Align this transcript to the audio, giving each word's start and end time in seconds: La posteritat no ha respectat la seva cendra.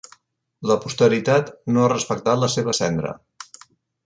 La 0.71 0.77
posteritat 0.85 1.51
no 1.75 1.83
ha 1.83 1.93
respectat 1.93 2.43
la 2.45 2.51
seva 2.55 2.75
cendra. 2.83 3.15